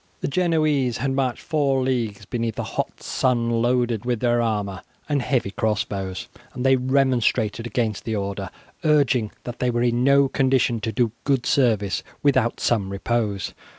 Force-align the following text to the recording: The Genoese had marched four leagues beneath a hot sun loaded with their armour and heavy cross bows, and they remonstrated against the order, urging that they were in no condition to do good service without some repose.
The 0.21 0.27
Genoese 0.27 0.97
had 0.97 1.11
marched 1.11 1.43
four 1.43 1.83
leagues 1.83 2.25
beneath 2.25 2.57
a 2.57 2.63
hot 2.63 3.03
sun 3.03 3.61
loaded 3.61 4.03
with 4.03 4.19
their 4.19 4.41
armour 4.41 4.81
and 5.07 5.21
heavy 5.21 5.51
cross 5.51 5.83
bows, 5.83 6.27
and 6.55 6.65
they 6.65 6.75
remonstrated 6.75 7.67
against 7.67 8.03
the 8.03 8.15
order, 8.15 8.49
urging 8.83 9.29
that 9.43 9.59
they 9.59 9.69
were 9.69 9.83
in 9.83 10.03
no 10.03 10.27
condition 10.27 10.79
to 10.79 10.91
do 10.91 11.11
good 11.23 11.45
service 11.45 12.01
without 12.23 12.59
some 12.59 12.89
repose. 12.89 13.53